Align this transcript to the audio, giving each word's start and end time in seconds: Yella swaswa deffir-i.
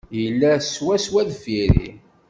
Yella 0.21 0.51
swaswa 0.61 1.21
deffir-i. 1.29 1.89